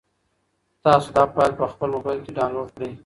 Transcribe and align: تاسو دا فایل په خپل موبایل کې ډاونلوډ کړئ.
تاسو 0.83 1.07
دا 1.17 1.23
فایل 1.33 1.53
په 1.59 1.65
خپل 1.71 1.89
موبایل 1.95 2.19
کې 2.25 2.31
ډاونلوډ 2.37 2.69
کړئ. 2.75 2.91